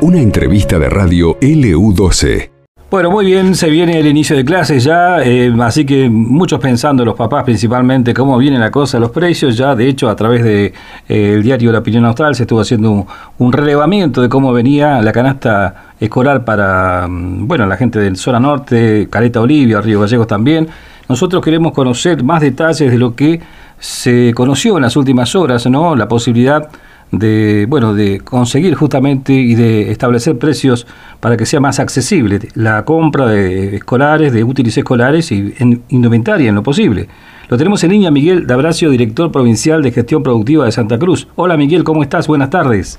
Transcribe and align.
Una 0.00 0.18
entrevista 0.18 0.78
de 0.78 0.88
radio 0.88 1.38
LU12. 1.40 2.50
Bueno, 2.92 3.10
muy 3.10 3.24
bien, 3.24 3.54
se 3.54 3.70
viene 3.70 3.98
el 3.98 4.06
inicio 4.06 4.36
de 4.36 4.44
clases 4.44 4.84
ya, 4.84 5.22
eh, 5.22 5.50
así 5.60 5.86
que 5.86 6.10
muchos 6.10 6.60
pensando, 6.60 7.06
los 7.06 7.14
papás 7.14 7.42
principalmente, 7.44 8.12
cómo 8.12 8.36
viene 8.36 8.58
la 8.58 8.70
cosa, 8.70 8.98
los 8.98 9.10
precios, 9.10 9.56
ya 9.56 9.74
de 9.74 9.88
hecho 9.88 10.10
a 10.10 10.14
través 10.14 10.44
del 10.44 10.72
de, 11.08 11.36
eh, 11.36 11.40
diario 11.42 11.72
La 11.72 11.78
Opinión 11.78 12.04
Austral 12.04 12.34
se 12.34 12.42
estuvo 12.42 12.60
haciendo 12.60 12.90
un, 12.90 13.06
un, 13.38 13.50
relevamiento 13.50 14.20
de 14.20 14.28
cómo 14.28 14.52
venía 14.52 15.00
la 15.00 15.10
canasta 15.10 15.94
escolar 16.00 16.44
para, 16.44 17.06
mm, 17.08 17.48
bueno, 17.48 17.64
la 17.64 17.78
gente 17.78 17.98
del 17.98 18.16
zona 18.16 18.38
norte, 18.38 19.08
Caleta 19.08 19.40
Olivia, 19.40 19.80
Río 19.80 20.00
Gallegos 20.00 20.26
también. 20.26 20.68
Nosotros 21.08 21.42
queremos 21.42 21.72
conocer 21.72 22.22
más 22.22 22.42
detalles 22.42 22.90
de 22.90 22.98
lo 22.98 23.14
que 23.14 23.40
se 23.78 24.32
conoció 24.34 24.76
en 24.76 24.82
las 24.82 24.96
últimas 24.96 25.34
horas, 25.34 25.66
¿no? 25.66 25.96
La 25.96 26.08
posibilidad 26.08 26.68
de 27.12 27.66
bueno 27.68 27.94
de 27.94 28.20
conseguir 28.20 28.74
justamente 28.74 29.32
y 29.34 29.54
de 29.54 29.92
establecer 29.92 30.38
precios 30.38 30.86
para 31.20 31.36
que 31.36 31.46
sea 31.46 31.60
más 31.60 31.78
accesible 31.78 32.40
la 32.54 32.84
compra 32.84 33.26
de 33.26 33.76
escolares, 33.76 34.32
de 34.32 34.42
útiles 34.42 34.76
escolares 34.76 35.30
y 35.30 35.54
en 35.58 35.82
indumentaria 35.90 36.48
en 36.48 36.54
lo 36.56 36.62
posible. 36.62 37.08
Lo 37.48 37.58
tenemos 37.58 37.84
en 37.84 37.90
línea 37.90 38.10
Miguel 38.10 38.46
Dabracio, 38.46 38.88
director 38.88 39.30
provincial 39.30 39.82
de 39.82 39.92
gestión 39.92 40.22
productiva 40.22 40.64
de 40.64 40.72
Santa 40.72 40.98
Cruz. 40.98 41.28
Hola 41.36 41.56
Miguel, 41.58 41.84
¿cómo 41.84 42.02
estás? 42.02 42.26
Buenas 42.26 42.48
tardes. 42.48 42.98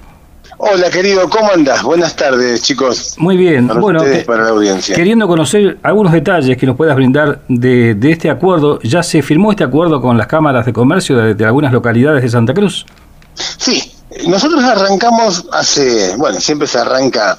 Hola 0.57 0.91
querido, 0.91 1.27
¿cómo 1.29 1.51
andas? 1.51 1.81
Buenas 1.81 2.15
tardes 2.15 2.61
chicos. 2.61 3.15
Muy 3.17 3.35
bien, 3.35 3.67
para 3.67 3.79
bueno, 3.79 3.99
ustedes, 4.01 4.25
para 4.25 4.43
la 4.43 4.49
audiencia. 4.49 4.95
queriendo 4.95 5.27
conocer 5.27 5.79
algunos 5.81 6.13
detalles 6.13 6.55
que 6.57 6.67
nos 6.67 6.77
puedas 6.77 6.95
brindar 6.95 7.41
de, 7.47 7.95
de, 7.95 8.11
este 8.11 8.29
acuerdo, 8.29 8.79
¿ya 8.81 9.01
se 9.01 9.23
firmó 9.23 9.51
este 9.51 9.63
acuerdo 9.63 9.99
con 10.01 10.17
las 10.17 10.27
cámaras 10.27 10.65
de 10.67 10.73
comercio 10.73 11.17
de, 11.17 11.33
de 11.33 11.45
algunas 11.45 11.73
localidades 11.73 12.21
de 12.21 12.29
Santa 12.29 12.53
Cruz? 12.53 12.85
Sí, 13.33 13.92
nosotros 14.27 14.63
arrancamos 14.63 15.45
hace, 15.51 16.15
bueno, 16.17 16.39
siempre 16.39 16.67
se 16.67 16.79
arranca 16.79 17.37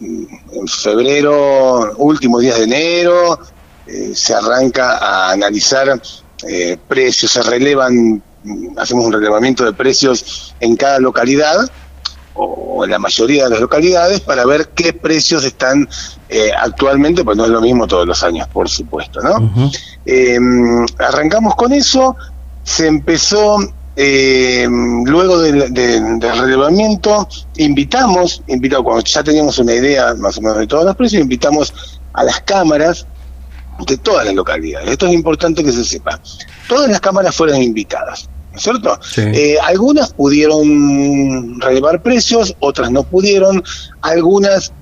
en 0.00 0.66
febrero, 0.66 1.94
últimos 1.98 2.40
días 2.40 2.58
de 2.58 2.64
enero, 2.64 3.38
eh, 3.86 4.12
se 4.14 4.34
arranca 4.34 4.98
a 4.98 5.32
analizar 5.32 6.00
eh, 6.48 6.78
precios, 6.88 7.30
se 7.30 7.42
relevan, 7.42 8.22
hacemos 8.76 9.04
un 9.04 9.12
relevamiento 9.12 9.64
de 9.64 9.72
precios 9.72 10.54
en 10.60 10.76
cada 10.76 10.98
localidad 10.98 11.70
o 12.34 12.84
en 12.84 12.90
la 12.90 12.98
mayoría 12.98 13.44
de 13.44 13.50
las 13.50 13.60
localidades 13.60 14.20
para 14.20 14.46
ver 14.46 14.68
qué 14.68 14.92
precios 14.92 15.44
están 15.44 15.88
eh, 16.28 16.50
actualmente, 16.58 17.22
pues 17.22 17.36
no 17.36 17.44
es 17.44 17.50
lo 17.50 17.60
mismo 17.60 17.86
todos 17.86 18.06
los 18.06 18.22
años, 18.22 18.48
por 18.48 18.68
supuesto, 18.68 19.20
¿no? 19.20 19.36
Uh 19.36 19.70
-huh. 20.06 20.94
arrancamos 20.98 21.54
con 21.54 21.72
eso, 21.72 22.16
se 22.64 22.86
empezó 22.86 23.58
eh, 23.96 24.66
luego 25.04 25.40
del, 25.40 25.72
del, 25.72 26.18
del, 26.18 26.38
relevamiento, 26.38 27.28
invitamos, 27.56 28.42
invitamos, 28.46 28.84
cuando 28.84 29.04
ya 29.04 29.22
teníamos 29.22 29.58
una 29.58 29.74
idea 29.74 30.14
más 30.14 30.38
o 30.38 30.40
menos 30.40 30.58
de 30.58 30.66
todos 30.66 30.84
los 30.84 30.96
precios, 30.96 31.22
invitamos 31.22 32.00
a 32.14 32.24
las 32.24 32.40
cámaras 32.40 33.06
de 33.86 33.96
todas 33.98 34.26
las 34.26 34.34
localidades. 34.34 34.90
Esto 34.90 35.06
es 35.06 35.12
importante 35.12 35.62
que 35.62 35.72
se 35.72 35.84
sepa. 35.84 36.20
Todas 36.68 36.90
las 36.90 37.00
cámaras 37.00 37.34
fueron 37.34 37.62
invitadas, 37.62 38.28
¿no 38.50 38.56
es 38.56 38.62
cierto? 38.62 38.98
Sí. 39.02 39.22
Eh, 39.22 39.56
algunas 39.62 40.12
pudieron 40.12 41.60
relevar 41.60 42.02
precios, 42.02 42.56
otras 42.60 42.90
no 42.90 43.02
pudieron, 43.02 43.62
algunas, 44.00 44.72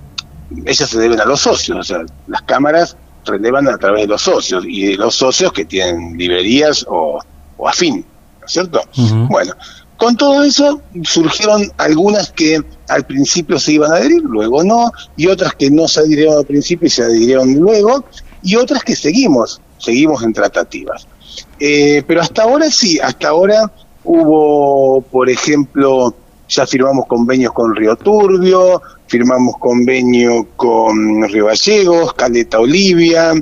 ellas 0.64 0.88
se 0.88 0.98
deben 0.98 1.20
a 1.20 1.24
los 1.24 1.40
socios, 1.40 1.78
o 1.78 1.82
sea, 1.82 2.04
las 2.28 2.42
cámaras 2.42 2.96
relevan 3.26 3.68
a 3.68 3.76
través 3.76 4.02
de 4.02 4.08
los 4.08 4.22
socios 4.22 4.64
y 4.66 4.86
de 4.86 4.96
los 4.96 5.14
socios 5.14 5.52
que 5.52 5.64
tienen 5.64 6.16
librerías 6.16 6.86
o, 6.88 7.18
o 7.56 7.68
afín. 7.68 8.04
¿No 8.40 8.46
es 8.46 8.52
cierto? 8.52 8.80
Uh 8.96 9.00
-huh. 9.00 9.28
Bueno, 9.28 9.54
con 10.00 10.16
todo 10.16 10.42
eso 10.42 10.80
surgieron 11.02 11.70
algunas 11.76 12.30
que 12.32 12.62
al 12.88 13.04
principio 13.04 13.58
se 13.58 13.72
iban 13.72 13.92
a 13.92 13.96
adherir, 13.96 14.22
luego 14.22 14.64
no, 14.64 14.90
y 15.16 15.26
otras 15.26 15.54
que 15.54 15.70
no 15.70 15.86
se 15.88 16.00
adhirieron 16.00 16.38
al 16.38 16.46
principio 16.46 16.86
y 16.86 16.90
se 16.90 17.02
adhirieron 17.02 17.54
luego, 17.54 18.04
y 18.42 18.56
otras 18.56 18.82
que 18.82 18.96
seguimos, 18.96 19.60
seguimos 19.76 20.22
en 20.22 20.32
tratativas. 20.32 21.06
Eh, 21.58 22.02
pero 22.06 22.22
hasta 22.22 22.44
ahora 22.44 22.70
sí, 22.70 22.98
hasta 22.98 23.28
ahora 23.28 23.70
hubo, 24.02 25.02
por 25.02 25.28
ejemplo, 25.28 26.14
ya 26.48 26.66
firmamos 26.66 27.06
convenios 27.06 27.52
con 27.52 27.76
Río 27.76 27.94
Turbio, 27.96 28.80
firmamos 29.06 29.58
convenio 29.58 30.48
con 30.56 31.28
Río 31.28 31.46
Gallegos, 31.46 32.14
Caleta 32.14 32.58
Olivia, 32.58 33.34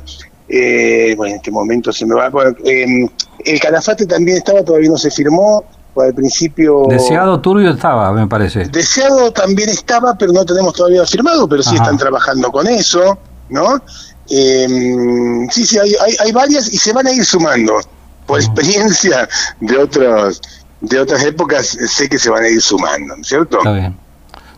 eh, 0.48 1.14
bueno, 1.16 1.32
en 1.32 1.36
este 1.36 1.50
momento 1.50 1.92
se 1.92 2.06
me 2.06 2.14
va, 2.14 2.31
eh, 2.64 3.09
el 3.44 3.60
Calafate 3.60 4.06
también 4.06 4.38
estaba, 4.38 4.62
todavía 4.62 4.91
no 4.91 4.98
se 4.98 5.10
firmó, 5.10 5.64
al 5.97 6.14
principio... 6.14 6.84
Deseado 6.88 7.41
Turbio 7.41 7.70
estaba, 7.70 8.12
me 8.12 8.26
parece. 8.26 8.66
Deseado 8.66 9.32
también 9.32 9.69
estaba, 9.69 10.16
pero 10.16 10.32
no 10.32 10.44
tenemos 10.44 10.75
todavía 10.75 11.04
firmado, 11.04 11.48
pero 11.48 11.62
sí 11.62 11.75
Ajá. 11.75 11.84
están 11.84 11.98
trabajando 11.98 12.53
con 12.53 12.69
eso, 12.69 13.19
¿no? 13.48 13.82
Eh, 14.31 15.47
sí, 15.50 15.66
sí, 15.66 15.78
hay, 15.78 15.92
hay, 16.00 16.14
hay, 16.25 16.32
varias 16.32 16.72
y 16.72 16.76
se 16.76 16.92
van 16.92 17.06
a 17.06 17.12
ir 17.12 17.25
sumando. 17.25 17.80
Por 18.26 18.38
experiencia 18.38 19.28
de 19.60 19.78
otros 19.78 20.41
de 20.80 21.00
otras 21.00 21.25
épocas, 21.25 21.66
sé 21.66 22.09
que 22.09 22.19
se 22.19 22.30
van 22.30 22.44
a 22.44 22.48
ir 22.48 22.60
sumando, 22.60 23.15
¿cierto? 23.22 23.59
Está 23.59 23.72
bien. 23.72 23.97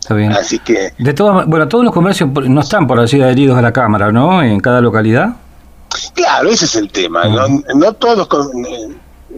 Está 0.00 0.14
bien. 0.14 0.32
Así 0.32 0.58
que... 0.58 0.92
De 0.98 1.14
todas, 1.14 1.46
bueno, 1.46 1.68
todos 1.68 1.84
los 1.84 1.94
comercios 1.94 2.30
no 2.30 2.60
están, 2.60 2.86
por 2.86 3.00
así 3.00 3.20
adheridos 3.20 3.56
a 3.56 3.62
la 3.62 3.72
Cámara, 3.72 4.12
¿no? 4.12 4.42
En 4.42 4.60
cada 4.60 4.80
localidad. 4.80 5.36
Claro, 6.14 6.50
ese 6.50 6.64
es 6.64 6.76
el 6.76 6.90
tema. 6.90 7.26
Uh 7.26 7.32
-huh. 7.32 7.64
no, 7.68 7.74
no, 7.74 7.92
todos 7.94 8.18
los 8.18 8.28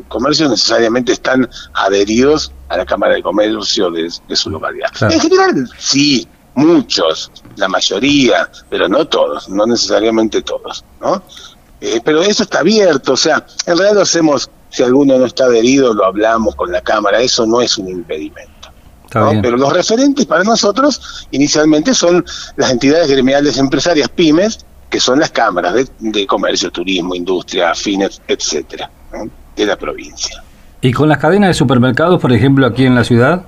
comercios 0.08 0.50
necesariamente 0.50 1.12
están 1.12 1.48
adheridos 1.74 2.52
a 2.68 2.76
la 2.78 2.86
Cámara 2.86 3.14
de 3.14 3.22
Comercio 3.22 3.90
de, 3.90 4.10
de 4.28 4.36
su 4.36 4.50
localidad. 4.50 4.88
Claro. 4.92 5.14
En 5.14 5.20
general, 5.20 5.70
sí, 5.78 6.26
muchos, 6.54 7.30
la 7.56 7.68
mayoría, 7.68 8.48
pero 8.68 8.88
no 8.88 9.06
todos, 9.06 9.48
no 9.48 9.66
necesariamente 9.66 10.42
todos, 10.42 10.84
¿no? 11.00 11.22
Eh, 11.80 12.00
pero 12.04 12.22
eso 12.22 12.44
está 12.44 12.60
abierto, 12.60 13.14
o 13.14 13.16
sea, 13.16 13.44
en 13.66 13.76
realidad 13.76 13.96
lo 13.96 14.02
hacemos, 14.02 14.48
si 14.70 14.82
alguno 14.82 15.18
no 15.18 15.26
está 15.26 15.44
adherido, 15.44 15.92
lo 15.92 16.04
hablamos 16.04 16.54
con 16.54 16.70
la 16.70 16.80
Cámara, 16.80 17.20
eso 17.20 17.44
no 17.44 17.60
es 17.60 17.76
un 17.76 17.88
impedimento. 17.88 18.52
¿no? 19.14 19.42
Pero 19.42 19.56
los 19.56 19.72
referentes 19.72 20.24
para 20.24 20.44
nosotros 20.44 21.26
inicialmente 21.32 21.92
son 21.92 22.24
las 22.56 22.70
entidades 22.70 23.10
gremiales 23.10 23.58
empresarias, 23.58 24.08
pymes, 24.08 24.64
que 24.92 25.00
son 25.00 25.18
las 25.20 25.30
cámaras 25.30 25.72
de, 25.72 25.88
de 26.00 26.26
comercio, 26.26 26.70
turismo, 26.70 27.14
industria, 27.14 27.74
fines, 27.74 28.20
etcétera, 28.28 28.90
¿no? 29.10 29.30
de 29.56 29.66
la 29.66 29.74
provincia. 29.74 30.44
¿Y 30.82 30.92
con 30.92 31.08
las 31.08 31.16
cadenas 31.16 31.48
de 31.48 31.54
supermercados, 31.54 32.20
por 32.20 32.30
ejemplo, 32.30 32.66
aquí 32.66 32.84
en 32.84 32.94
la 32.94 33.02
ciudad? 33.02 33.46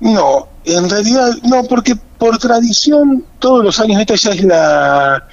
No, 0.00 0.48
en 0.64 0.90
realidad 0.90 1.30
no, 1.44 1.62
porque 1.64 1.94
por 2.18 2.36
tradición 2.38 3.24
todos 3.38 3.64
los 3.64 3.78
años, 3.78 4.00
esta 4.00 4.16
ya 4.16 4.30
es 4.30 4.42
la, 4.42 5.24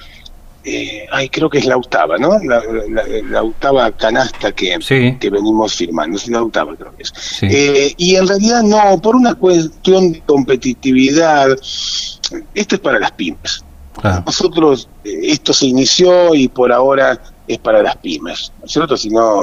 eh, 0.62 1.04
ay, 1.10 1.28
creo 1.28 1.50
que 1.50 1.58
es 1.58 1.64
la 1.64 1.76
octava, 1.76 2.16
¿no? 2.16 2.38
La, 2.38 2.62
la, 2.88 3.02
la 3.28 3.42
octava 3.42 3.90
canasta 3.90 4.52
que, 4.52 4.78
sí. 4.80 5.16
que, 5.18 5.30
venimos 5.30 5.74
firmando, 5.74 6.16
es 6.16 6.28
la 6.28 6.42
octava 6.42 6.76
creo 6.76 6.94
que 6.96 7.02
es. 7.02 7.12
Sí. 7.16 7.46
Eh, 7.50 7.94
y 7.96 8.14
en 8.14 8.28
realidad 8.28 8.62
no, 8.62 9.02
por 9.02 9.16
una 9.16 9.34
cuestión 9.34 10.12
de 10.12 10.20
competitividad, 10.20 11.48
esto 12.54 12.74
es 12.76 12.80
para 12.80 13.00
las 13.00 13.10
pymes. 13.10 13.64
Nosotros, 14.26 14.88
eh, 15.04 15.20
esto 15.24 15.52
se 15.52 15.66
inició 15.66 16.34
y 16.34 16.48
por 16.48 16.72
ahora 16.72 17.20
es 17.46 17.58
para 17.58 17.82
las 17.82 17.96
pymes, 17.96 18.52
¿no 18.58 18.66
es 18.66 18.72
cierto? 18.72 18.96
Si 18.96 19.10
no, 19.10 19.42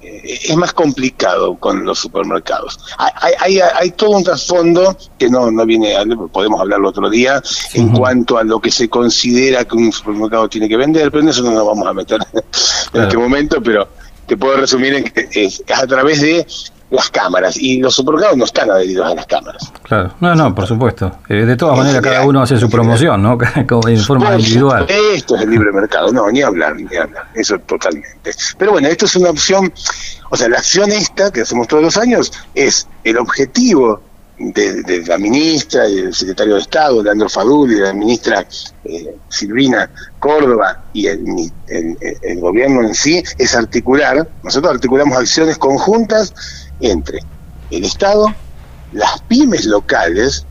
eh, 0.00 0.38
es 0.48 0.56
más 0.56 0.72
complicado 0.72 1.56
con 1.56 1.84
los 1.84 1.98
supermercados. 1.98 2.78
Hay, 2.98 3.32
hay, 3.38 3.60
hay 3.60 3.90
todo 3.92 4.10
un 4.10 4.24
trasfondo 4.24 4.96
que 5.18 5.28
no, 5.28 5.50
no 5.50 5.64
viene, 5.64 5.94
podemos 6.32 6.60
hablarlo 6.60 6.88
otro 6.88 7.08
día, 7.08 7.40
sí. 7.44 7.80
en 7.80 7.90
cuanto 7.90 8.38
a 8.38 8.44
lo 8.44 8.60
que 8.60 8.70
se 8.70 8.88
considera 8.88 9.64
que 9.64 9.76
un 9.76 9.92
supermercado 9.92 10.48
tiene 10.48 10.68
que 10.68 10.76
vender, 10.76 11.10
pero 11.10 11.22
en 11.22 11.28
eso 11.28 11.42
no 11.42 11.52
nos 11.52 11.66
vamos 11.66 11.86
a 11.86 11.92
meter 11.92 12.18
en 12.92 13.02
este 13.02 13.16
momento, 13.16 13.62
pero 13.62 13.88
te 14.26 14.36
puedo 14.36 14.56
resumir 14.56 14.94
en 14.94 15.04
que 15.04 15.28
es 15.34 15.62
a 15.72 15.86
través 15.86 16.20
de 16.20 16.46
las 16.92 17.10
cámaras 17.10 17.56
y 17.56 17.78
los 17.78 17.94
supermercados 17.94 18.36
no 18.36 18.44
están 18.44 18.70
adheridos 18.70 19.10
a 19.10 19.14
las 19.14 19.26
cámaras. 19.26 19.72
Claro, 19.82 20.14
no, 20.20 20.34
no, 20.34 20.54
por 20.54 20.66
supuesto. 20.66 21.10
Eh, 21.28 21.46
de 21.46 21.56
todas 21.56 21.78
maneras, 21.78 22.02
cada 22.02 22.26
uno 22.26 22.42
hace 22.42 22.58
su 22.58 22.68
promoción, 22.68 23.22
¿no? 23.22 23.38
en 23.88 23.98
forma 24.00 24.34
individual. 24.34 24.86
Esto 24.88 25.36
es 25.36 25.42
el 25.42 25.50
libre 25.50 25.72
mercado, 25.72 26.12
no, 26.12 26.30
ni 26.30 26.42
hablar, 26.42 26.76
ni 26.76 26.94
hablar, 26.94 27.28
eso 27.34 27.58
totalmente. 27.60 28.32
Pero 28.58 28.72
bueno, 28.72 28.88
esto 28.88 29.06
es 29.06 29.16
una 29.16 29.30
opción, 29.30 29.72
o 30.30 30.36
sea, 30.36 30.48
la 30.50 30.58
acción 30.58 30.92
esta 30.92 31.32
que 31.32 31.40
hacemos 31.40 31.66
todos 31.66 31.82
los 31.82 31.96
años 31.96 32.30
es 32.54 32.86
el 33.04 33.16
objetivo 33.16 34.02
de, 34.38 34.82
de 34.82 35.06
la 35.06 35.16
ministra 35.16 35.88
y 35.88 35.96
del 35.96 36.14
secretario 36.14 36.56
de 36.56 36.60
Estado, 36.60 37.02
Leandro 37.02 37.28
Fadul, 37.30 37.72
y 37.72 37.76
de 37.76 37.82
la 37.82 37.92
ministra 37.94 38.46
eh, 38.84 39.16
Silvina 39.30 39.88
Córdoba 40.18 40.84
y 40.92 41.06
el, 41.06 41.24
el, 41.68 41.96
el 42.20 42.40
gobierno 42.40 42.82
en 42.82 42.94
sí, 42.94 43.22
es 43.38 43.54
articular, 43.54 44.28
nosotros 44.42 44.74
articulamos 44.74 45.16
acciones 45.16 45.56
conjuntas 45.56 46.34
entre 46.82 47.20
el 47.70 47.84
Estado, 47.84 48.26
las 48.92 49.22
pymes 49.22 49.64
locales 49.64 50.44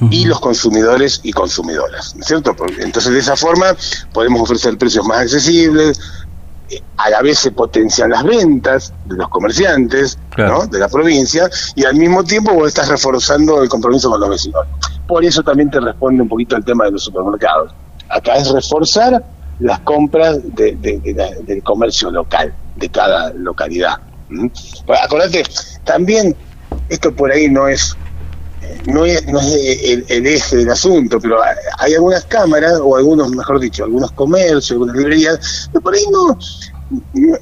uh 0.00 0.04
-huh. 0.04 0.12
y 0.12 0.24
los 0.26 0.40
consumidores 0.40 1.20
y 1.22 1.32
consumidoras, 1.32 2.14
¿no 2.14 2.20
es 2.20 2.26
cierto? 2.26 2.54
Entonces 2.78 3.12
de 3.12 3.18
esa 3.18 3.36
forma 3.36 3.76
podemos 4.12 4.40
ofrecer 4.42 4.78
precios 4.78 5.06
más 5.06 5.18
accesibles, 5.18 6.00
eh, 6.70 6.80
a 6.96 7.10
la 7.10 7.20
vez 7.20 7.38
se 7.38 7.50
potencian 7.50 8.10
las 8.10 8.24
ventas 8.24 8.92
de 9.04 9.16
los 9.16 9.28
comerciantes 9.28 10.18
¿no? 10.38 10.66
de 10.66 10.78
la 10.78 10.88
provincia 10.88 11.50
y 11.74 11.84
al 11.84 11.94
mismo 11.94 12.24
tiempo 12.24 12.54
vos 12.54 12.68
estás 12.68 12.88
reforzando 12.88 13.62
el 13.62 13.68
compromiso 13.68 14.10
con 14.10 14.20
los 14.20 14.30
vecinos. 14.30 14.66
Por 15.06 15.24
eso 15.24 15.42
también 15.42 15.70
te 15.70 15.78
responde 15.80 16.22
un 16.22 16.28
poquito 16.28 16.56
el 16.56 16.64
tema 16.64 16.84
de 16.86 16.92
los 16.92 17.04
supermercados. 17.04 17.72
Acá 18.08 18.36
es 18.36 18.50
reforzar 18.50 19.22
las 19.60 19.80
compras 19.80 20.38
del 20.54 21.62
comercio 21.62 22.10
local, 22.10 22.54
de 22.76 22.88
cada 22.88 23.32
localidad. 23.34 23.98
Pues 24.86 25.00
acordate, 25.02 25.44
también 25.84 26.34
esto 26.88 27.14
por 27.14 27.30
ahí 27.30 27.48
no 27.48 27.68
es 27.68 27.96
no 28.86 29.04
es, 29.04 29.26
no 29.26 29.40
es 29.40 30.06
el, 30.08 30.26
eje 30.26 30.56
del 30.56 30.70
asunto, 30.70 31.20
pero 31.20 31.38
hay 31.78 31.94
algunas 31.94 32.24
cámaras, 32.24 32.78
o 32.82 32.96
algunos, 32.96 33.30
mejor 33.30 33.60
dicho, 33.60 33.84
algunos 33.84 34.12
comercios, 34.12 34.72
algunas 34.72 34.96
librerías, 34.96 35.68
pero 35.72 35.82
por 35.82 35.94
ahí 35.94 36.04
no, 36.10 36.38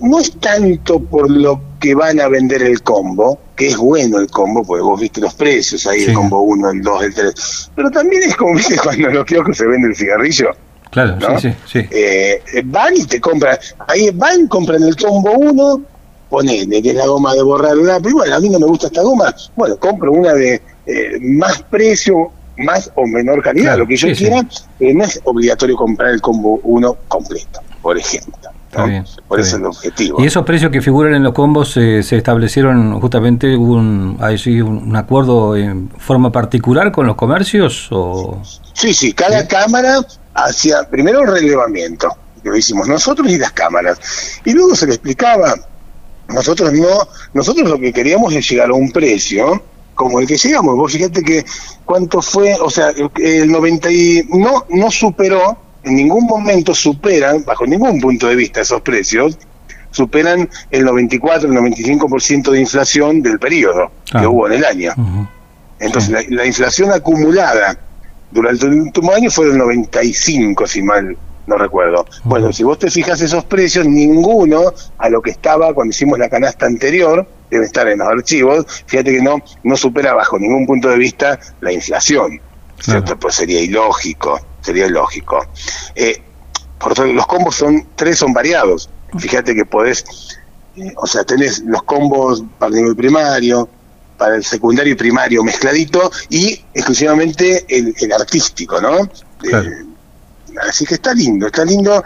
no 0.00 0.18
es 0.18 0.32
tanto 0.38 1.00
por 1.00 1.30
lo 1.30 1.60
que 1.80 1.94
van 1.94 2.20
a 2.20 2.28
vender 2.28 2.62
el 2.62 2.82
combo, 2.82 3.38
que 3.56 3.68
es 3.68 3.76
bueno 3.76 4.18
el 4.18 4.28
combo, 4.28 4.62
porque 4.62 4.82
vos 4.82 5.00
viste 5.00 5.20
los 5.20 5.34
precios 5.34 5.86
ahí, 5.86 6.04
el 6.04 6.14
combo 6.14 6.40
1, 6.42 6.70
el 6.70 6.82
2, 6.82 7.02
el 7.04 7.14
3, 7.14 7.70
pero 7.74 7.90
también 7.90 8.22
es 8.24 8.36
como 8.36 8.54
viste 8.56 8.76
cuando 8.78 9.08
en 9.08 9.14
los 9.14 9.24
kioscos 9.24 9.56
se 9.56 9.66
vende 9.66 9.88
el 9.88 9.96
cigarrillo. 9.96 10.50
Claro, 10.90 11.16
sí, 11.40 11.48
sí, 11.48 11.56
sí. 11.80 11.88
Eh, 11.90 12.62
van 12.66 12.94
y 12.94 13.04
te 13.04 13.18
compran, 13.18 13.56
ahí 13.88 14.10
van, 14.10 14.46
compran 14.46 14.82
el 14.82 14.94
combo 14.94 15.32
1, 15.32 15.82
ponele, 16.32 16.80
que 16.80 16.90
es 16.90 16.96
la 16.96 17.06
goma 17.06 17.34
de 17.34 17.42
borrar 17.42 17.72
el 17.72 17.86
lápiz, 17.86 18.10
bueno, 18.10 18.34
a 18.34 18.40
mí 18.40 18.48
no 18.48 18.58
me 18.58 18.64
gusta 18.64 18.86
esta 18.86 19.02
goma, 19.02 19.34
bueno, 19.54 19.76
compro 19.76 20.12
una 20.12 20.32
de 20.32 20.62
eh, 20.86 21.18
más 21.20 21.62
precio, 21.64 22.30
más 22.56 22.90
o 22.94 23.06
menor 23.06 23.42
calidad, 23.42 23.76
lo 23.76 23.86
que 23.86 23.96
yo 23.96 24.08
quiera, 24.16 24.40
eh, 24.80 24.94
no 24.94 25.04
es 25.04 25.20
obligatorio 25.24 25.76
comprar 25.76 26.10
el 26.10 26.22
combo 26.22 26.58
1 26.64 26.96
completo, 27.06 27.60
por 27.82 27.98
ejemplo. 27.98 28.32
por 29.28 29.40
eso 29.40 29.56
es 29.56 29.60
el 29.60 29.66
objetivo. 29.66 30.22
¿Y 30.22 30.26
esos 30.26 30.42
precios 30.46 30.72
que 30.72 30.80
figuran 30.80 31.12
en 31.12 31.22
los 31.22 31.34
combos 31.34 31.76
eh, 31.76 32.02
se 32.02 32.16
establecieron 32.16 32.98
justamente 32.98 33.54
un, 33.54 34.18
un 34.18 34.96
acuerdo 34.96 35.54
en 35.54 35.90
forma 35.98 36.32
particular 36.32 36.92
con 36.92 37.06
los 37.06 37.16
comercios? 37.16 37.88
O... 37.90 38.40
Sí, 38.72 38.94
sí, 38.94 39.12
cada 39.12 39.46
cámara 39.46 39.98
hacía 40.32 40.88
primero 40.90 41.20
el 41.20 41.30
relevamiento, 41.30 42.08
lo 42.42 42.56
hicimos 42.56 42.88
nosotros 42.88 43.30
y 43.30 43.36
las 43.36 43.52
cámaras, 43.52 44.40
y 44.46 44.54
luego 44.54 44.74
se 44.74 44.86
le 44.86 44.94
explicaba, 44.94 45.54
nosotros 46.32 46.72
no, 46.72 47.08
nosotros 47.34 47.68
lo 47.68 47.78
que 47.78 47.92
queríamos 47.92 48.34
es 48.34 48.48
llegar 48.48 48.70
a 48.70 48.74
un 48.74 48.90
precio 48.90 49.62
como 49.94 50.20
el 50.20 50.26
que 50.26 50.36
llegamos. 50.36 50.76
Vos 50.76 50.92
fíjate 50.92 51.22
que 51.22 51.44
cuánto 51.84 52.22
fue, 52.22 52.54
o 52.60 52.70
sea, 52.70 52.92
el 53.16 53.50
90 53.50 53.90
y 53.90 54.22
no, 54.30 54.64
no 54.70 54.90
superó, 54.90 55.56
en 55.84 55.96
ningún 55.96 56.26
momento 56.26 56.74
superan, 56.74 57.44
bajo 57.44 57.66
ningún 57.66 58.00
punto 58.00 58.28
de 58.28 58.36
vista, 58.36 58.60
esos 58.60 58.80
precios, 58.82 59.38
superan 59.90 60.48
el 60.70 60.84
94, 60.84 61.48
el 61.48 61.56
95% 61.56 62.50
de 62.50 62.60
inflación 62.60 63.22
del 63.22 63.38
periodo 63.38 63.90
que 64.10 64.18
ah. 64.18 64.28
hubo 64.28 64.46
en 64.46 64.54
el 64.54 64.64
año. 64.64 64.92
Entonces, 65.78 66.26
la, 66.30 66.46
inflación 66.46 66.92
acumulada 66.92 67.76
durante 68.30 68.66
el 68.66 68.80
último 68.80 69.12
año 69.12 69.30
fue 69.30 69.46
del 69.46 69.58
95, 69.58 70.66
si 70.66 70.82
mal 70.82 71.16
no 71.46 71.56
recuerdo. 71.56 72.06
Bueno, 72.24 72.52
si 72.52 72.62
vos 72.64 72.78
te 72.78 72.90
fijas 72.90 73.20
esos 73.20 73.44
precios, 73.44 73.86
ninguno 73.86 74.72
a 74.98 75.08
lo 75.08 75.20
que 75.20 75.30
estaba 75.30 75.74
cuando 75.74 75.90
hicimos 75.90 76.18
la 76.18 76.28
canasta 76.28 76.66
anterior, 76.66 77.26
debe 77.50 77.64
estar 77.64 77.86
en 77.88 77.98
los 77.98 78.08
archivos, 78.08 78.66
fíjate 78.86 79.12
que 79.12 79.22
no, 79.22 79.38
no 79.64 79.76
supera 79.76 80.14
bajo 80.14 80.38
ningún 80.38 80.66
punto 80.66 80.88
de 80.88 80.96
vista 80.96 81.38
la 81.60 81.72
inflación. 81.72 82.40
¿cierto? 82.82 83.18
Pues 83.18 83.36
sería 83.36 83.60
ilógico, 83.60 84.40
sería 84.60 84.86
ilógico. 84.86 85.46
Eh, 85.94 86.20
por 86.78 86.92
eso 86.92 87.06
los 87.06 87.26
combos 87.26 87.56
son, 87.56 87.88
tres 87.94 88.18
son 88.18 88.32
variados. 88.32 88.90
Fíjate 89.18 89.54
que 89.54 89.64
podés, 89.64 90.04
eh, 90.76 90.92
o 90.96 91.06
sea, 91.06 91.24
tenés 91.24 91.60
los 91.60 91.82
combos 91.84 92.42
para 92.58 92.70
el 92.70 92.76
nivel 92.76 92.96
primario, 92.96 93.68
para 94.18 94.36
el 94.36 94.44
secundario 94.44 94.92
y 94.92 94.96
primario 94.96 95.44
mezcladito 95.44 96.10
y 96.28 96.64
exclusivamente 96.74 97.64
el, 97.68 98.12
artístico, 98.12 98.80
¿no? 98.80 99.02
Eh, 99.02 99.84
así 100.60 100.84
que 100.84 100.94
está 100.94 101.14
lindo, 101.14 101.46
está 101.46 101.64
lindo. 101.64 102.02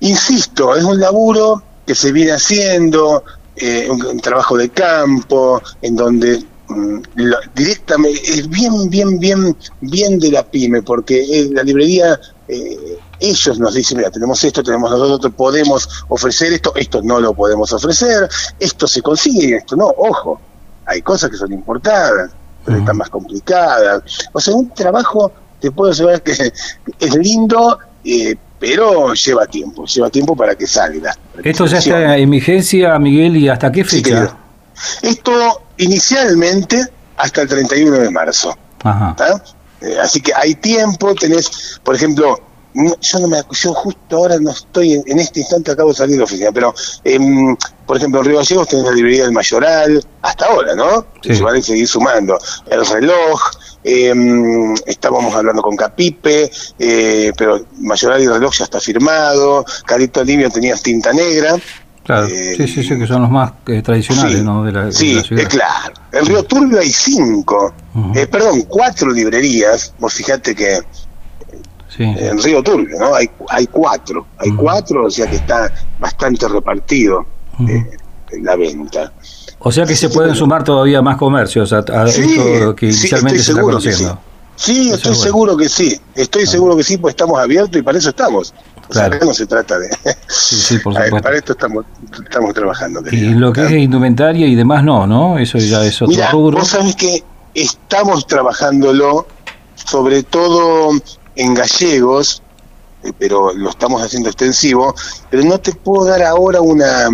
Insisto, 0.00 0.74
es 0.74 0.84
un 0.84 0.98
laburo 0.98 1.62
que 1.86 1.94
se 1.94 2.12
viene 2.12 2.32
haciendo, 2.32 3.24
eh, 3.56 3.88
un, 3.90 4.20
trabajo 4.20 4.56
de 4.56 4.70
campo, 4.70 5.62
en 5.80 5.96
donde 5.96 6.44
mm, 6.68 7.00
directamente 7.54 8.20
es 8.20 8.48
bien, 8.48 8.88
bien, 8.88 9.18
bien, 9.18 9.56
bien 9.80 10.18
de 10.18 10.30
la 10.30 10.42
pyme, 10.42 10.82
porque 10.82 11.48
la 11.52 11.62
librería, 11.62 12.18
eh, 12.48 12.98
ellos 13.20 13.58
nos 13.58 13.74
dicen, 13.74 13.98
mira, 13.98 14.10
tenemos 14.10 14.42
esto, 14.42 14.62
tenemos 14.62 14.90
nosotros, 14.90 15.32
podemos 15.34 15.88
ofrecer 16.08 16.52
esto, 16.52 16.72
esto 16.74 17.02
no 17.02 17.20
lo 17.20 17.34
podemos 17.34 17.72
ofrecer, 17.72 18.28
esto 18.58 18.86
se 18.86 19.02
consigue, 19.02 19.56
esto 19.56 19.76
no, 19.76 19.86
ojo, 19.86 20.40
hay 20.86 21.02
cosas 21.02 21.30
que 21.30 21.36
son 21.36 21.52
importadas, 21.52 22.30
pero 22.64 22.78
están 22.78 22.96
más 22.96 23.10
complicadas. 23.10 24.02
O 24.32 24.40
sea, 24.40 24.54
un 24.54 24.70
trabajo 24.70 25.32
te 25.62 25.70
puedo 25.70 25.92
asegurar 25.92 26.22
que 26.22 26.32
es 27.00 27.14
lindo, 27.14 27.78
eh, 28.04 28.34
pero 28.58 29.14
lleva 29.14 29.46
tiempo, 29.46 29.86
lleva 29.86 30.10
tiempo 30.10 30.36
para 30.36 30.54
que 30.56 30.66
salga. 30.66 31.16
¿Esto 31.42 31.66
ya 31.66 31.78
está 31.78 32.16
en 32.18 32.30
vigencia, 32.30 32.98
Miguel, 32.98 33.36
y 33.36 33.48
hasta 33.48 33.70
qué 33.72 33.84
fecha? 33.84 34.36
Esto 35.00 35.62
inicialmente 35.78 36.84
hasta 37.16 37.42
el 37.42 37.48
31 37.48 37.98
de 37.98 38.10
marzo. 38.10 38.56
Eh, 39.80 39.96
así 40.00 40.20
que 40.20 40.32
hay 40.34 40.56
tiempo, 40.56 41.14
tenés, 41.14 41.80
por 41.82 41.94
ejemplo, 41.94 42.40
yo 42.74 43.18
no 43.20 43.28
me 43.28 43.42
yo 43.50 43.74
justo 43.74 44.16
ahora 44.16 44.38
no 44.40 44.50
estoy 44.50 44.94
en, 44.94 45.18
este 45.18 45.40
instante 45.40 45.70
acabo 45.70 45.90
de 45.90 45.96
salir 45.96 46.12
de 46.12 46.18
la 46.20 46.24
oficina 46.24 46.50
pero 46.52 46.74
em, 47.04 47.54
por 47.86 47.98
ejemplo 47.98 48.20
en 48.20 48.26
Río 48.26 48.38
Gallegos 48.38 48.68
tenés 48.68 48.86
la 48.86 48.92
librería 48.92 49.24
del 49.24 49.32
Mayoral 49.32 50.02
hasta 50.22 50.46
ahora 50.46 50.74
no 50.74 51.04
se 51.20 51.42
van 51.42 51.56
a 51.56 51.60
seguir 51.60 51.86
sumando. 51.86 52.38
El 52.70 52.86
reloj 52.86 53.40
eh, 53.84 54.14
estábamos 54.86 55.34
hablando 55.34 55.62
con 55.62 55.76
Capipe 55.76 56.50
eh, 56.78 57.32
pero 57.36 57.66
Mayoral 57.80 58.26
reloj 58.26 58.54
ya 58.54 58.64
está 58.64 58.80
firmado 58.80 59.64
Carito 59.84 60.20
Alivio 60.20 60.50
tenía 60.50 60.76
tinta 60.76 61.12
negra 61.12 61.56
Claro, 62.04 62.26
eh, 62.26 62.54
sí, 62.56 62.66
sí, 62.66 62.82
sí, 62.82 62.98
que 62.98 63.06
son 63.06 63.22
los 63.22 63.30
más 63.30 63.52
eh, 63.68 63.80
tradicionales, 63.80 64.42
¿no? 64.42 64.64
De 64.64 64.72
la, 64.72 64.90
sí, 64.90 65.22
claro. 65.48 65.94
En 66.10 66.26
Río 66.26 66.42
Turbio 66.42 66.80
hay 66.80 66.90
cinco, 66.90 67.72
perdón, 68.28 68.62
cuatro 68.62 69.12
librerías. 69.12 69.94
Vos 70.00 70.12
fíjate 70.12 70.52
que 70.52 70.80
en 71.98 72.42
Río 72.42 72.62
Turbio, 72.62 72.98
¿no? 72.98 73.14
Hay, 73.14 73.30
hay 73.48 73.66
cuatro, 73.66 74.26
hay 74.38 74.50
cuatro, 74.52 75.06
o 75.06 75.10
sea 75.10 75.28
que 75.28 75.36
está 75.36 75.72
bastante 75.98 76.48
repartido 76.48 77.26
eh, 77.68 77.90
la 78.40 78.56
venta. 78.56 79.12
O 79.64 79.70
sea 79.70 79.86
que 79.86 79.96
se 79.96 80.08
pueden 80.08 80.34
sumar 80.34 80.64
todavía 80.64 81.02
más 81.02 81.16
comercios 81.16 81.72
a, 81.72 81.80
esto 81.80 82.74
que 82.74 82.86
inicialmente 82.86 83.42
se 83.42 83.52
está 83.52 83.62
conociendo. 83.62 84.18
Sí, 84.56 84.90
estoy 84.90 85.14
seguro 85.14 85.56
que 85.56 85.68
sí, 85.68 85.98
estoy 86.14 86.46
seguro 86.46 86.76
que 86.76 86.84
sí, 86.84 86.98
pues 86.98 87.12
estamos 87.12 87.40
abiertos 87.40 87.80
y 87.80 87.82
para 87.82 87.98
eso 87.98 88.10
estamos. 88.10 88.54
O 88.88 88.94
sea, 88.94 89.08
no 89.08 89.32
se 89.32 89.46
trata 89.46 89.78
de... 89.78 89.88
Sí, 90.28 90.56
sí, 90.56 90.78
por 90.78 90.92
supuesto. 90.94 91.22
Para 91.22 91.36
esto 91.36 91.52
estamos, 91.52 91.86
estamos 92.22 92.52
trabajando. 92.52 93.02
Y 93.10 93.30
lo 93.30 93.52
que 93.52 93.64
es 93.64 93.72
indumentaria 93.72 94.46
y 94.46 94.54
demás 94.54 94.84
no, 94.84 95.06
¿no? 95.06 95.38
Eso 95.38 95.58
ya 95.58 95.84
es 95.84 96.00
otro 96.02 96.22
rubro. 96.30 96.58
Vos 96.58 96.68
sabés 96.68 96.94
que 96.96 97.24
estamos 97.54 98.26
trabajándolo, 98.26 99.26
sobre 99.74 100.22
todo 100.22 100.90
en 101.34 101.54
gallegos, 101.54 102.42
eh, 103.02 103.12
pero 103.18 103.52
lo 103.54 103.70
estamos 103.70 104.02
haciendo 104.02 104.28
extensivo, 104.28 104.94
pero 105.30 105.42
no 105.44 105.58
te 105.58 105.72
puedo 105.72 106.04
dar 106.04 106.22
ahora 106.22 106.60
una, 106.60 107.08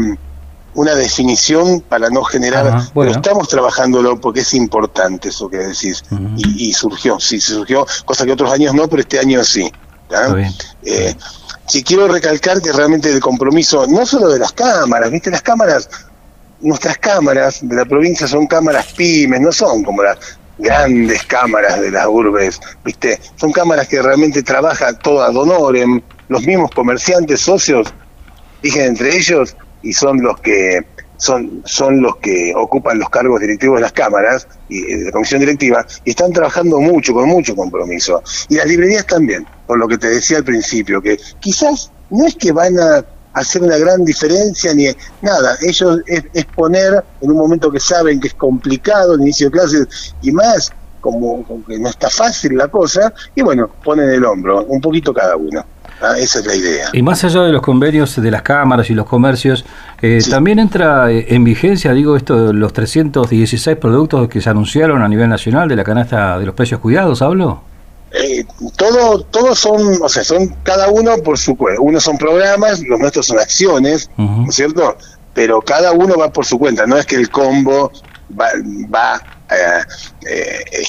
una 0.79 0.95
definición 0.95 1.81
para 1.81 2.09
no 2.09 2.23
generar, 2.23 2.85
pero 2.95 3.11
estamos 3.11 3.49
trabajándolo 3.49 4.21
porque 4.21 4.41
es 4.41 4.55
importante 4.55 5.31
eso 5.31 5.51
que 5.51 5.57
decís, 5.57 6.05
y, 6.37 6.73
surgió, 6.73 7.19
sí, 7.19 7.41
surgió, 7.41 7.85
cosa 8.05 8.25
que 8.25 8.31
otros 8.31 8.53
años 8.53 8.73
no, 8.75 8.87
pero 8.87 9.03
este 9.03 9.19
año 9.19 9.43
sí. 9.43 9.73
Eh, 10.85 11.17
sí, 11.67 11.83
quiero 11.83 12.07
recalcar 12.07 12.63
que 12.63 12.73
realmente 12.73 13.13
el 13.13 13.19
compromiso, 13.19 13.89
no 13.89 14.07
solo 14.07 14.29
de 14.29 14.39
las 14.39 14.53
cámaras, 14.53 15.11
viste, 15.11 15.33
las 15.33 15.43
cámaras, 15.43 15.91
nuestras 16.61 16.97
cámaras 16.99 17.59
de 17.61 17.75
la 17.75 17.85
provincia 17.85 18.29
son 18.29 18.47
cámaras 18.47 18.93
pymes, 18.93 19.41
no 19.41 19.51
son 19.51 19.83
como 19.83 20.05
las 20.05 20.17
grandes 20.59 21.25
cámaras 21.25 21.81
de 21.81 21.91
las 21.91 22.07
urbes, 22.07 22.61
¿viste? 22.85 23.19
Son 23.35 23.51
cámaras 23.51 23.89
que 23.89 24.01
realmente 24.01 24.45
trabajan 24.45 24.97
todas 25.01 25.35
donorem, 25.35 26.01
los 26.29 26.47
mismos 26.47 26.71
comerciantes 26.71 27.41
socios, 27.41 27.93
dije 28.63 28.85
entre 28.85 29.17
ellos, 29.17 29.57
y 29.83 29.93
son 29.93 30.21
los 30.23 30.41
que 30.41 30.81
son, 31.19 31.63
son 31.65 32.01
los 32.01 32.17
que 32.17 32.53
ocupan 32.57 32.99
los 32.99 33.11
cargos 33.11 33.41
directivos 33.41 33.79
de 33.79 33.83
las 33.83 33.93
cámaras 33.93 34.47
y 34.69 34.81
de 34.83 35.05
la 35.07 35.11
comisión 35.11 35.41
directiva 35.41 35.85
y 36.05 36.11
están 36.11 36.33
trabajando 36.33 36.81
mucho, 36.81 37.13
con 37.13 37.29
mucho 37.29 37.55
compromiso. 37.57 38.23
Y 38.49 38.55
las 38.55 38.67
librerías 38.67 39.07
también, 39.07 39.47
por 39.67 39.79
lo 39.79 39.89
que 39.89 39.99
te 39.99 40.09
decía 40.09 40.39
al 40.39 40.45
principio, 40.45 41.03
que 41.03 41.19
quizás 41.41 41.91
no 42.11 42.27
es 42.27 42.37
que 42.37 42.53
van 42.53 42.79
a 42.79 43.05
hacer 43.35 43.63
una 43.63 43.77
gran 43.77 44.05
diferencia 44.05 44.73
ni 44.75 44.87
nada. 45.23 45.57
Ellos 45.61 46.01
es, 46.07 46.45
poner 46.55 47.05
en 47.21 47.31
un 47.31 47.37
momento 47.37 47.71
que 47.71 47.81
saben 47.81 48.21
que 48.21 48.29
es 48.29 48.35
complicado 48.35 49.15
el 49.15 49.21
inicio 49.21 49.49
de 49.49 49.53
clases 49.53 50.15
y 50.23 50.33
más 50.33 50.73
como, 51.01 51.45
que 51.67 51.79
no 51.79 51.89
está 51.89 52.11
fácil 52.11 52.57
la 52.57 52.69
cosa 52.69 53.13
y 53.35 53.43
bueno, 53.43 53.71
ponen 53.85 54.11
el 54.11 54.25
hombro, 54.25 54.65
un 54.65 54.81
poquito 54.81 55.13
cada 55.15 55.37
uno. 55.37 55.65
¿Ah? 56.01 56.19
Esa 56.19 56.41
es 56.41 56.47
la 56.47 56.55
idea. 56.55 56.89
Y 56.93 57.03
más 57.03 57.25
allá 57.25 57.43
de 57.43 57.53
los 57.53 57.63
convenios 57.63 58.21
de 58.21 58.31
las 58.31 58.43
cámaras 58.43 58.91
y 58.91 58.95
los 58.95 59.07
comercios, 59.07 59.65
eh, 60.03 60.21
también 60.29 60.59
entra 60.59 61.11
eh, 61.11 61.27
en 61.29 61.45
vigencia, 61.45 61.93
digo, 61.93 62.17
esto 62.17 62.53
los 62.53 62.73
316 62.73 63.77
productos 63.77 64.29
que 64.29 64.41
se 64.41 64.51
anunciaron 64.51 65.03
a 65.03 65.09
nivel 65.09 65.29
nacional 65.29 65.69
de 65.69 65.77
la 65.77 65.85
canasta 65.85 66.39
de 66.39 66.47
los 66.47 66.55
precios 66.55 66.81
cuidados, 66.81 67.23
¿hablo? 67.23 67.63
Eh, 68.13 68.45
todo, 68.77 69.23
todos 69.25 69.59
son, 69.59 70.03
o 70.03 70.09
sea, 70.09 70.25
son 70.25 70.55
cada 70.63 70.89
uno 70.89 71.19
por 71.19 71.39
su 71.39 71.57
cuenta. 71.57 71.81
Unos 71.81 72.03
son 72.03 72.17
programas, 72.17 72.81
los 72.81 72.99
nuestros 72.99 73.27
son 73.27 73.39
acciones, 73.39 74.11
¿no 74.17 74.47
es 74.49 74.55
cierto? 74.55 74.97
Pero 75.35 75.61
cada 75.61 75.93
uno 75.93 76.17
va 76.17 76.33
por 76.33 76.47
su 76.47 76.59
cuenta. 76.59 76.87
No 76.87 76.97
es 76.97 77.05
que 77.05 77.17
el 77.17 77.29
combo 77.29 77.93
va, 78.39 78.49
va 78.93 79.23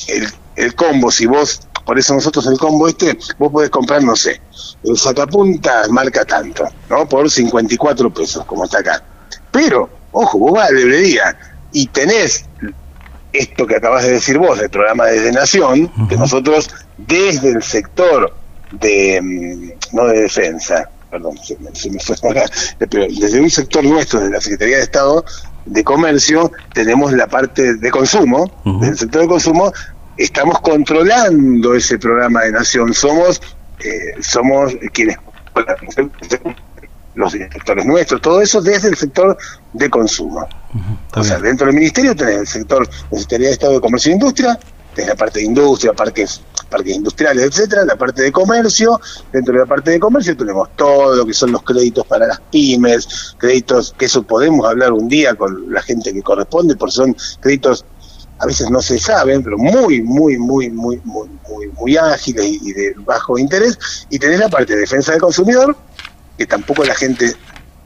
el, 0.07 0.27
el 0.55 0.75
combo, 0.75 1.11
si 1.11 1.25
vos 1.25 1.61
por 1.89 1.97
eso 1.97 2.13
nosotros 2.13 2.45
el 2.45 2.59
combo 2.59 2.87
este, 2.87 3.17
vos 3.39 3.51
podés 3.51 3.71
comprar, 3.71 4.03
no 4.03 4.15
sé, 4.15 4.39
el 4.83 4.95
sacapunta 4.95 5.87
marca 5.89 6.23
tanto, 6.23 6.65
¿no? 6.87 7.09
Por 7.09 7.31
54 7.31 8.13
pesos, 8.13 8.45
como 8.45 8.65
está 8.65 8.77
acá. 8.77 9.03
Pero, 9.49 9.89
ojo, 10.11 10.37
vos 10.37 10.51
vas 10.51 10.69
a 10.69 10.71
la 10.71 10.81
librería 10.81 11.35
y 11.71 11.87
tenés 11.87 12.45
esto 13.33 13.65
que 13.65 13.77
acabas 13.77 14.03
de 14.03 14.11
decir 14.11 14.37
vos, 14.37 14.59
el 14.59 14.69
programa 14.69 15.05
Desde 15.05 15.31
Nación, 15.31 15.91
que 16.07 16.15
nosotros 16.15 16.69
desde 16.95 17.53
el 17.53 17.63
sector 17.63 18.35
de, 18.69 19.19
mm, 19.19 19.95
no 19.95 20.05
de 20.05 20.21
defensa, 20.21 20.91
perdón, 21.09 21.39
se 21.39 21.89
me, 21.89 21.99
fue 21.99 22.15
pero 22.87 23.07
desde 23.19 23.41
un 23.41 23.49
sector 23.49 23.83
nuestro, 23.83 24.19
de 24.19 24.29
la 24.29 24.39
Secretaría 24.39 24.77
de 24.77 24.83
Estado 24.83 25.25
de 25.65 25.83
Comercio, 25.83 26.51
tenemos 26.71 27.13
la 27.13 27.25
parte 27.25 27.77
de 27.77 27.89
consumo, 27.89 28.51
del 28.79 28.95
sector 28.95 29.23
de 29.23 29.27
consumo, 29.27 29.73
estamos 30.19 30.59
controlando 30.59 31.73
ese 31.73 31.97
programa 31.97 32.41
de 32.41 32.51
nación, 32.51 32.93
somos, 32.93 33.41
eh, 33.79 34.13
somos 34.19 34.75
quienes 34.91 35.17
los 37.15 37.33
directores 37.33 37.85
nuestros, 37.85 38.21
todo 38.21 38.41
eso 38.41 38.61
desde 38.61 38.89
el 38.89 38.95
sector 38.95 39.37
de 39.73 39.89
consumo. 39.89 40.47
o 41.15 41.23
sea, 41.23 41.39
dentro 41.39 41.67
del 41.67 41.75
ministerio 41.75 42.15
tenés 42.15 42.37
el 42.37 42.47
sector, 42.47 42.87
la 42.87 43.17
Secretaría 43.17 43.47
de 43.47 43.53
Estado 43.53 43.73
de 43.73 43.81
Comercio 43.81 44.11
e 44.11 44.15
Industria, 44.15 44.59
tenés 44.93 45.09
la 45.09 45.15
parte 45.15 45.39
de 45.39 45.45
industria, 45.45 45.93
parques, 45.93 46.41
parques 46.69 46.95
industriales, 46.95 47.45
etcétera, 47.45 47.85
la 47.85 47.95
parte 47.95 48.21
de 48.21 48.31
comercio, 48.31 48.99
dentro 49.31 49.53
de 49.53 49.59
la 49.61 49.65
parte 49.65 49.91
de 49.91 49.99
comercio 49.99 50.35
tenemos 50.35 50.69
todo 50.75 51.15
lo 51.15 51.25
que 51.25 51.33
son 51.33 51.51
los 51.51 51.63
créditos 51.63 52.05
para 52.05 52.27
las 52.27 52.41
pymes, 52.51 53.35
créditos, 53.37 53.95
que 53.97 54.05
eso 54.05 54.23
podemos 54.23 54.67
hablar 54.67 54.91
un 54.91 55.07
día 55.07 55.35
con 55.35 55.71
la 55.71 55.81
gente 55.81 56.13
que 56.13 56.21
corresponde, 56.21 56.75
porque 56.75 56.93
son 56.93 57.15
créditos 57.39 57.85
a 58.39 58.45
veces 58.45 58.69
no 58.69 58.81
se 58.81 58.97
saben, 58.97 59.43
pero 59.43 59.57
muy, 59.57 60.01
muy, 60.01 60.37
muy, 60.37 60.69
muy, 60.69 61.01
muy, 61.03 61.29
muy, 61.49 61.67
muy 61.77 61.97
ágiles 61.97 62.45
y, 62.45 62.71
de 62.71 62.95
bajo 62.99 63.37
interés. 63.37 63.77
Y 64.09 64.17
tenés 64.17 64.39
la 64.39 64.49
parte 64.49 64.73
de 64.73 64.81
defensa 64.81 65.11
del 65.11 65.21
consumidor, 65.21 65.75
que 66.37 66.45
tampoco 66.45 66.85
la 66.85 66.95
gente 66.95 67.35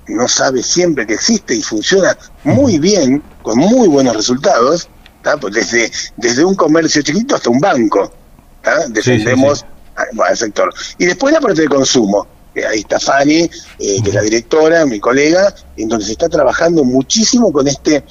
no 0.07 0.27
sabe 0.27 0.61
siempre 0.61 1.07
que 1.07 1.15
existe 1.15 1.55
y 1.55 1.63
funciona 1.63 2.15
muy 2.43 2.77
bien, 2.77 3.23
con 3.41 3.57
muy 3.57 3.87
buenos 3.87 4.15
resultados, 4.15 4.89
pues 5.41 5.53
desde, 5.53 5.91
desde 6.17 6.45
un 6.45 6.53
comercio 6.53 7.01
chiquito 7.01 7.35
hasta 7.35 7.49
un 7.49 7.59
banco. 7.59 8.11
Defendemos 8.89 9.65
Al, 9.95 10.37
sector. 10.37 10.73
Y 10.99 11.05
después 11.05 11.33
la 11.33 11.41
parte 11.41 11.61
de 11.61 11.67
consumo. 11.67 12.27
ahí 12.55 12.79
está 12.79 12.99
Fanny, 12.99 13.41
eh, 13.41 13.49
que 14.03 14.09
es 14.09 14.13
la 14.13 14.21
directora, 14.21 14.85
mi 14.85 14.99
colega, 14.99 15.53
en 15.77 15.87
donde 15.87 16.05
se 16.05 16.11
está 16.11 16.29
trabajando 16.29 16.83
muchísimo 16.83 17.51
con 17.51 17.67
este 17.67 18.03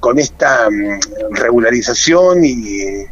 con 0.00 0.18
esta 0.18 0.68
mm, 0.70 1.34
regularización 1.34 2.44
y, 2.44 3.04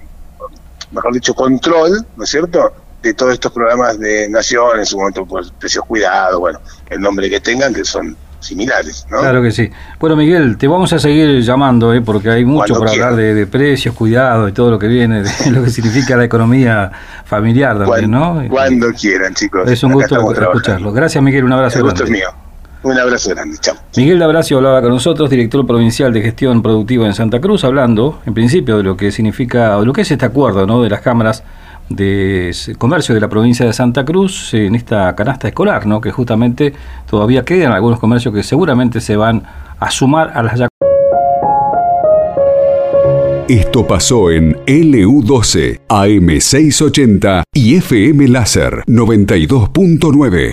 mejor 0.92 1.12
dicho, 1.12 1.34
control, 1.34 2.06
¿no 2.16 2.24
es 2.24 2.30
cierto?, 2.30 2.72
de 3.02 3.12
todos 3.12 3.34
estos 3.34 3.52
programas 3.52 3.98
de 3.98 4.28
nación, 4.30 4.78
en 4.78 4.86
su 4.86 4.96
momento, 4.96 5.26
pues, 5.26 5.50
precios 5.50 5.84
cuidados, 5.84 6.40
bueno, 6.40 6.58
el 6.88 7.00
nombre 7.00 7.28
que 7.28 7.38
tengan, 7.38 7.74
que 7.74 7.84
son 7.84 8.16
similares, 8.40 9.06
¿no? 9.10 9.20
Claro 9.20 9.42
que 9.42 9.50
sí. 9.50 9.70
Bueno, 9.98 10.16
Miguel, 10.16 10.56
te 10.56 10.68
vamos 10.68 10.92
a 10.92 10.98
seguir 10.98 11.40
llamando, 11.40 11.92
¿eh? 11.92 12.02
porque 12.02 12.30
hay 12.30 12.44
mucho 12.44 12.78
para 12.78 12.90
hablar 12.90 13.16
de, 13.16 13.46
precios, 13.46 13.94
cuidados 13.94 14.50
y 14.50 14.52
todo 14.52 14.70
lo 14.70 14.78
que 14.78 14.86
viene, 14.86 15.22
de 15.22 15.30
lo 15.50 15.64
que 15.64 15.70
significa 15.70 16.16
la 16.16 16.24
economía 16.24 16.90
familiar 17.24 17.78
también, 17.78 18.10
¿no? 18.10 18.42
Cuando 18.48 18.92
quieran, 18.92 19.34
chicos. 19.34 19.70
Es 19.70 19.82
un 19.82 19.92
gusto 19.92 20.16
escucharlo. 20.32 20.92
Gracias, 20.92 21.22
Miguel, 21.22 21.44
un 21.44 21.52
abrazo. 21.52 21.78
El 21.78 21.84
gusto 21.84 22.04
es 22.04 22.10
mío. 22.10 22.28
Un 22.84 22.98
abrazo 22.98 23.30
grande, 23.30 23.56
chao. 23.58 23.74
Miguel 23.96 24.18
Dabracio 24.18 24.58
hablaba 24.58 24.82
con 24.82 24.90
nosotros, 24.90 25.30
director 25.30 25.66
provincial 25.66 26.12
de 26.12 26.20
gestión 26.20 26.62
productiva 26.62 27.06
en 27.06 27.14
Santa 27.14 27.40
Cruz, 27.40 27.64
hablando 27.64 28.20
en 28.26 28.34
principio 28.34 28.76
de 28.76 28.82
lo 28.82 28.96
que 28.96 29.10
significa, 29.10 29.78
o 29.78 29.84
lo 29.84 29.92
que 29.94 30.02
es 30.02 30.10
este 30.10 30.26
acuerdo 30.26 30.66
¿no? 30.66 30.82
de 30.82 30.90
las 30.90 31.00
cámaras 31.00 31.42
de 31.88 32.54
comercio 32.78 33.14
de 33.14 33.20
la 33.22 33.28
provincia 33.28 33.64
de 33.64 33.72
Santa 33.72 34.04
Cruz 34.04 34.52
en 34.52 34.74
esta 34.74 35.14
canasta 35.16 35.48
escolar, 35.48 35.86
¿no? 35.86 36.00
que 36.00 36.10
justamente 36.10 36.74
todavía 37.08 37.42
quedan 37.44 37.72
algunos 37.72 37.98
comercios 37.98 38.34
que 38.34 38.42
seguramente 38.42 39.00
se 39.00 39.16
van 39.16 39.42
a 39.80 39.90
sumar 39.90 40.32
a 40.34 40.42
las 40.42 40.58
esto 43.48 43.86
pasó 43.86 44.30
en 44.30 44.54
LU12, 44.64 45.80
AM680 45.88 47.42
y 47.52 47.74
FM 47.76 48.28
Láser 48.28 48.82
92.9. 48.86 50.52